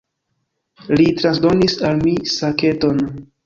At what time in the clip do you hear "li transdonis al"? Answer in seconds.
0.95-2.03